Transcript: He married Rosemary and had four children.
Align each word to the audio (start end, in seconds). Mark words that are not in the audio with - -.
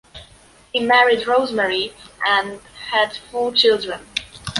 He 0.73 0.79
married 0.79 1.27
Rosemary 1.27 1.93
and 2.27 2.59
had 2.89 3.17
four 3.29 3.53
children. 3.53 3.99